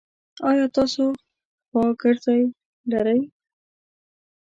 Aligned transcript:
ایا 0.49 0.65
تاسو 0.75 1.03
خواګرځی 1.69 2.41
لری؟ 2.91 3.21